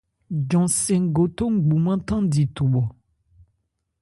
Jɔn-sɛn 0.49 1.03
gotho 1.15 1.45
ngbumán 1.55 1.99
thandi 2.07 2.43
thubhɔ. 2.55 2.83